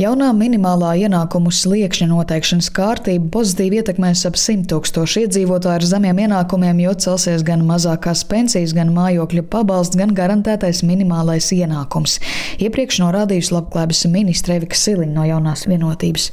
Jaunā 0.00 0.30
minimālā 0.32 0.94
ienākumu 1.02 1.50
sliekšņa 1.52 2.06
noteikšanas 2.08 2.70
kārtība 2.72 3.26
pozitīvi 3.34 3.82
ietekmēs 3.82 4.22
ap 4.30 4.38
100 4.40 4.64
tūkstošu 4.70 5.26
iedzīvotāju 5.26 5.76
ar 5.76 5.84
zemiem 5.90 6.22
ienākumiem, 6.24 6.80
jo 6.86 6.94
celsies 7.04 7.44
gan 7.44 7.66
mazākās 7.68 8.24
pensijas, 8.30 8.72
gan 8.72 8.94
mājokļa 8.96 9.44
pabalsts, 9.52 10.00
gan 10.00 10.16
garantētais 10.16 10.80
minimālais 10.88 11.52
ienākums. 11.52 12.16
Iepriekš 12.64 13.02
norādījusi 13.04 13.58
labklājības 13.58 14.06
ministre 14.16 14.56
Evika 14.56 14.80
Siliņa 14.86 15.18
no 15.18 15.28
jaunās 15.34 15.68
vienotības. 15.68 16.30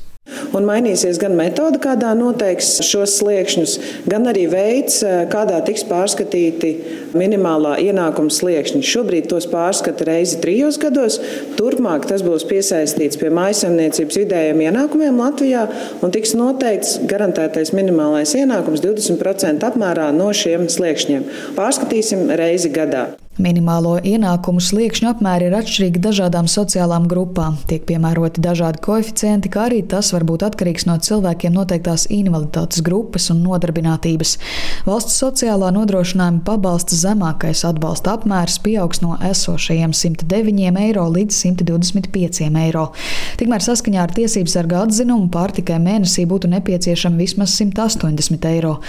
Un 0.56 0.66
mainīsies 0.68 1.20
gan 1.22 1.36
metode, 1.40 1.80
kādā 1.84 2.12
noteiks 2.18 2.82
šos 2.84 3.18
sliekšņus, 3.22 3.76
gan 4.12 4.28
arī 4.28 4.44
veids, 4.52 5.00
eh, 5.04 5.26
kādā 5.32 5.60
tiks 5.66 5.86
pārskatīti 5.88 6.72
minimālā 7.18 7.78
ienākuma 7.84 8.32
sliekšņi. 8.34 8.84
Šobrīd 8.84 9.30
tos 9.32 9.48
pārskata 9.52 10.08
reizi 10.08 10.40
trijos 10.44 10.80
gados. 10.82 11.20
Turpmāk 11.60 12.08
tas 12.10 12.24
būs 12.26 12.48
piesaistīts 12.50 13.20
pie 13.20 13.32
mājasemniecības 13.32 14.20
vidējiem 14.24 14.66
ienākumiem 14.68 15.22
Latvijā 15.22 15.68
un 16.02 16.12
tiks 16.12 16.36
noteikts 16.36 17.00
garantētais 17.08 17.74
minimālais 17.74 18.36
ienākums 18.36 18.84
20% 18.84 19.64
apmērā 19.64 20.12
no 20.16 20.32
šiem 20.36 20.68
sliekšņiem. 20.68 21.24
Pārskatīsim 21.56 22.28
reizi 22.36 22.70
gadā. 22.70 23.08
Minimālo 23.38 24.00
ienākumu 24.02 24.58
sliekšņu 24.58 25.12
apmēri 25.12 25.46
ir 25.52 25.56
atšķirīgi 25.60 26.00
dažādām 26.02 26.48
sociālām 26.50 27.04
grupām. 27.10 27.60
Tiek 27.70 27.84
piemēroti 27.86 28.42
dažādi 28.42 28.82
koeficienti, 28.82 29.52
kā 29.54 29.68
arī 29.68 29.84
tas 29.86 30.10
var 30.16 30.24
būt 30.26 30.42
atkarīgs 30.48 30.88
no 30.90 30.96
cilvēkiem 31.06 31.54
noteiktās 31.54 32.08
invaliditātes 32.10 32.82
grupas 32.82 33.30
un 33.30 33.44
nodarbinātības. 33.46 34.32
Valsts 34.88 35.20
sociālā 35.22 35.70
nodrošinājuma 35.76 36.42
pabalsta 36.48 36.98
zemākais 36.98 37.62
atbalsta 37.70 38.16
apmērs 38.18 38.58
pieaugs 38.66 39.04
no 39.06 39.20
esošajiem 39.30 39.94
109 39.94 40.82
eiro 40.88 41.06
līdz 41.14 41.38
125 41.44 42.50
eiro. 42.64 42.88
Tikmēr 43.38 43.68
saskaņā 43.68 44.02
ar 44.08 44.16
tiesību 44.18 44.50
sarga 44.50 44.82
atzinumu 44.88 45.30
pārtikai 45.30 45.78
mēnesī 45.84 46.26
būtu 46.26 46.50
nepieciešami 46.56 47.22
vismaz 47.22 47.54
180 47.62 48.50
eiro. 48.50 48.80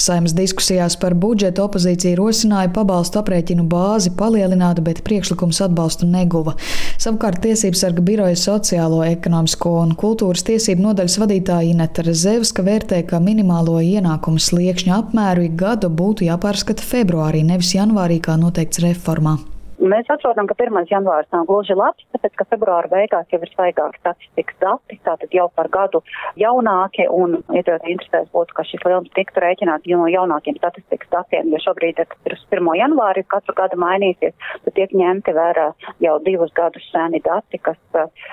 Saimas 0.00 0.32
diskusijās 0.38 0.96
par 0.96 1.12
budžetu 1.12 1.66
opozīcija 1.68 2.16
rosināja 2.16 2.72
pabalstu 2.72 3.20
aprēķinu 3.20 3.68
bāzi 3.68 3.97
bāzi 3.98 4.12
palielināta, 4.14 4.82
bet 4.84 5.02
priekšlikums 5.06 5.58
atbalstu 5.66 6.06
neguva. 6.06 6.54
Savukārt 7.02 7.42
Tiesības 7.42 7.82
sarga 7.82 8.04
biroja 8.04 8.38
sociālo, 8.38 9.02
ekonomisko 9.06 9.74
un 9.82 9.96
kultūras 9.98 10.46
tiesību 10.46 10.86
nodaļas 10.86 11.18
vadītāja 11.18 11.72
Ineta 11.72 12.06
Rezevska 12.06 12.62
vērtē, 12.62 13.02
ka 13.10 13.18
minimālo 13.18 13.80
ienākumu 13.82 14.38
sliekšņa 14.38 15.02
apmēru 15.02 15.48
ik 15.48 15.58
gadu 15.58 15.90
būtu 15.90 16.28
jāpārskata 16.30 16.84
februārī, 16.86 17.42
nevis 17.46 17.74
janvārī, 17.74 18.22
kā 18.22 18.38
noteikts 18.38 18.84
reformā. 18.86 19.38
Mēs 19.78 20.08
atrodam, 20.10 20.48
ka 20.50 20.56
1. 20.58 20.88
janvārs 20.90 21.28
nav 21.30 21.44
gluži 21.46 21.76
labs, 21.78 22.02
tāpēc, 22.10 22.32
ka 22.40 22.46
februāra 22.50 22.90
beigās 22.90 23.28
jau 23.30 23.38
ir 23.38 23.50
svaigāki 23.52 24.00
statistikas 24.00 24.56
dati, 24.58 24.98
tātad 25.06 25.34
jau 25.34 25.46
par 25.54 25.68
gadu 25.70 26.00
jaunāki, 26.40 27.06
un 27.06 27.36
iedzīvotāji 27.46 27.94
interesēs 27.94 28.26
būtu, 28.34 28.56
ka 28.56 28.64
šis 28.66 28.82
lielums 28.82 29.12
tiktu 29.14 29.44
rēķināts 29.44 29.86
no 29.92 30.08
jaunākiem 30.10 30.58
statistikas 30.58 31.12
datiem, 31.12 31.52
jo 31.54 31.62
šobrīd, 31.62 32.02
kad 32.10 32.26
ir 32.26 32.34
uz 32.34 32.42
1. 32.50 32.72
janvāri 32.80 33.22
katru 33.30 33.54
gadu 33.60 33.78
mainīsies, 33.78 34.34
tad 34.64 34.74
tiek 34.74 34.96
ņemti 34.98 35.36
vērā 35.38 35.68
jau 36.02 36.16
divus 36.26 36.50
gadus 36.58 36.90
seni 36.90 37.22
dati, 37.22 37.62
kas, 37.62 37.78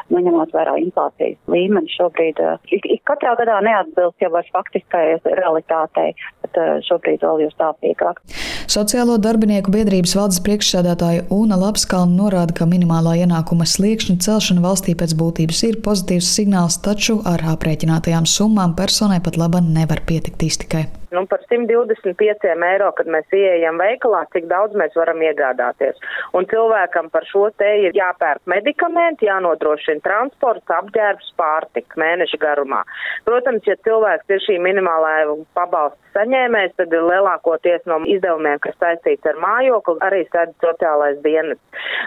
nu, 0.09 0.17
ņemot 0.25 0.55
vērā 0.55 0.79
inflācijas 0.81 1.37
līmeni 1.45 1.93
šobrīd, 1.93 2.41
ik, 2.73 2.89
ik 2.97 3.05
katrā 3.05 3.37
gadā 3.37 3.61
neatbilst 3.69 4.25
jau 4.25 4.33
ar 4.33 4.49
faktiskai 4.49 5.05
realitātei, 5.29 6.15
bet 6.41 6.61
šobrīd 6.89 7.21
vēl 7.21 7.45
jau 7.45 7.53
stāvīgāk. 7.53 8.25
Sociālo 8.65 9.19
darbinieku 9.21 9.69
biedrības 9.69 10.15
valdes 10.17 10.39
priekšsēdētāja 10.45 11.27
Una 11.33 11.57
Lapskalna 11.61 12.17
norāda, 12.17 12.55
ka 12.57 12.65
minimālā 12.69 13.13
ienākuma 13.21 13.67
sliekšņa 13.69 14.17
celšana 14.25 14.63
valstī 14.65 14.97
pēc 14.97 15.13
būtības 15.19 15.61
ir 15.69 15.79
pozitīvs 15.85 16.33
signāls, 16.39 16.79
taču 16.81 17.19
ar 17.29 17.45
aprēķinātajām 17.53 18.25
summām 18.25 18.73
personai 18.75 19.21
pat 19.21 19.37
laba 19.37 19.61
nevar 19.61 20.01
pietikt 20.09 20.49
iztikai. 20.49 20.87
Nu, 21.15 21.25
par 21.31 21.43
125 21.47 22.49
eiro, 22.69 22.91
kad 22.97 23.09
mēs 23.11 23.35
ieejam 23.35 23.79
veikalā, 23.79 24.25
cik 24.35 24.49
daudz 24.51 24.75
mēs 24.79 24.95
varam 24.99 25.21
iegādāties. 25.23 25.99
Un 26.35 26.47
cilvēkam 26.51 27.07
par 27.13 27.27
šo 27.29 27.47
te 27.59 27.69
ir 27.87 27.95
jāpērk 27.95 28.43
medikamenti, 28.51 29.29
jānodrošina 29.29 30.03
transports, 30.03 30.75
apģērbs, 30.79 31.31
pārtika 31.39 32.01
mēneša 32.01 32.41
garumā. 32.41 32.83
Protams, 33.27 33.63
ja 33.69 33.77
cilvēks 33.87 34.35
ir 34.35 34.43
šī 34.47 34.59
minimālā 34.67 35.15
pabalsta 35.55 36.05
saņēmējs, 36.15 36.75
tad 36.79 36.93
ir 36.95 37.03
lielākoties 37.05 37.85
no 37.89 37.99
izdevumiem, 38.07 38.59
kas 38.63 38.75
saistīts 38.81 39.27
ar 39.29 39.39
mājokli, 39.41 39.97
arī 40.05 40.23
sēd 40.31 40.53
sociālais 40.63 41.19
dienas. 41.23 41.59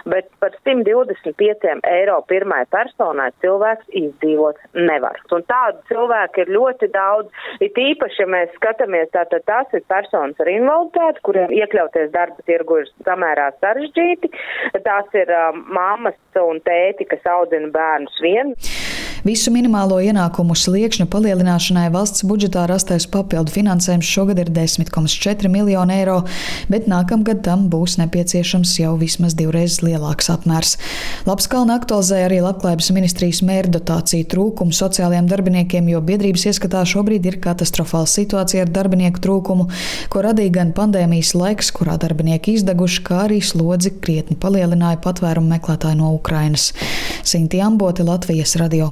Bet 0.09 0.29
par 0.41 0.55
125 0.65 1.79
eiro 1.89 2.19
pirmai 2.29 2.63
personai 2.73 3.29
cilvēks 3.43 3.89
izdzīvot 4.01 4.59
nevar. 4.89 5.19
Un 5.35 5.45
tādu 5.49 5.83
cilvēku 5.91 6.43
ir 6.43 6.53
ļoti 6.55 6.91
daudz, 6.93 7.29
it 7.63 7.77
īpaši, 7.77 8.23
ja 8.23 8.29
mēs 8.29 8.53
skatāmies 8.57 8.98
skatāmies, 8.99 9.11
tātad 9.13 9.43
tās 9.45 9.67
ir 9.73 9.83
personas 9.87 10.39
ar 10.39 10.47
invaliditāti, 10.47 11.21
kuriem 11.23 11.51
iekļauties 11.51 12.11
darba 12.11 12.41
tirgu 12.45 12.81
ir 12.81 12.89
samērā 13.05 13.51
sarežģīti. 13.59 14.31
Tās 14.83 15.07
ir 15.13 15.29
um, 15.29 15.65
mammas 15.73 16.15
un 16.35 16.59
tēti, 16.61 17.05
kas 17.09 17.19
audzina 17.25 17.69
bērnus 17.71 18.19
vien. 18.21 18.55
Visu 19.25 19.51
minimālo 19.51 19.97
ienākumu 19.99 20.55
sliekšņu 20.55 21.09
palielināšanai 21.11 21.89
valsts 21.91 22.23
budžetā 22.23 22.63
rastais 22.69 23.03
papildu 23.11 23.51
finansējums 23.51 24.07
šogad 24.07 24.39
ir 24.39 24.51
10,4 24.55 25.51
miljoni 25.51 25.97
eiro, 25.99 26.21
bet 26.71 26.87
nākamgad 26.87 27.43
tam 27.43 27.67
būs 27.69 27.97
nepieciešams 27.99 28.77
jau 28.79 28.93
vismaz 29.01 29.35
divreiz 29.35 29.81
lielāks 29.83 30.31
apmērs. 30.31 30.77
Labskalna 31.27 31.75
aktualizēja 31.79 32.29
arī 32.29 32.37
Labklājības 32.43 32.87
ministrijas 32.95 33.41
mērdotāciju 33.43 34.27
trūkumu 34.31 34.75
sociālajiem 34.75 35.27
darbiniekiem, 35.27 35.89
jo 35.91 35.99
biedrības 36.05 36.45
ieskatā 36.53 36.85
šobrīd 36.87 37.27
ir 37.27 37.39
katastrofāla 37.43 38.07
situācija 38.07 38.63
ar 38.63 38.71
darbinieku 38.71 39.19
trūkumu, 39.25 39.67
ko 40.13 40.23
radīja 40.23 40.53
gan 40.61 40.71
pandēmijas 40.77 41.33
laiks, 41.35 41.73
kurā 41.75 41.97
darbinieki 41.99 42.55
izdeguši, 42.59 43.03
kā 43.03 43.25
arī 43.25 43.41
slodzi 43.43 43.91
krietni 43.99 44.39
palielināja 44.39 45.01
patvērumu 45.03 45.51
meklētāji 45.57 45.99
no 45.99 46.13
Ukrainas. 46.15 46.71
Sinti 47.27 47.59
Ambote, 47.63 48.07
Latvijas 48.07 48.55
radio. 48.61 48.87